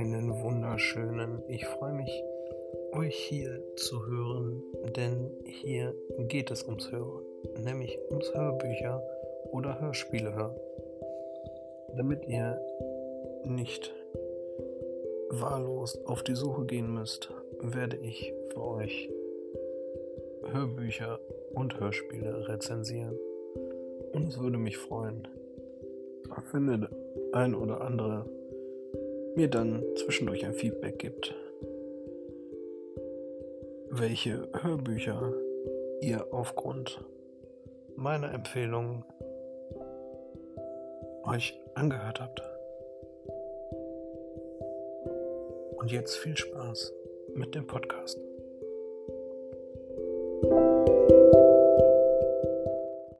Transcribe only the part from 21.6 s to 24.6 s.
Hörspiele rezensieren. Und es würde